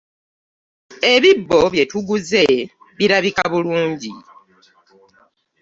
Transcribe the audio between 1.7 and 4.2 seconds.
bye tuguze birabika bulungi.